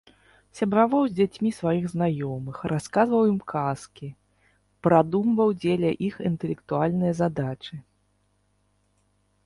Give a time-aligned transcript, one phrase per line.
[0.59, 4.09] Сябраваў з дзяцьмі сваіх знаёмых, расказваў ім казкі,
[4.87, 7.75] прадумваў дзеля іх інтэлектуальныя задачы.